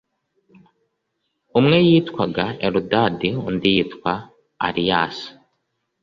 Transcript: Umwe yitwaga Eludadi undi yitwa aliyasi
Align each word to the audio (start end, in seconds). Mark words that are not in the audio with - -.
Umwe 1.59 1.77
yitwaga 1.87 2.45
Eludadi 2.65 3.29
undi 3.49 3.67
yitwa 3.75 4.11
aliyasi 4.65 5.29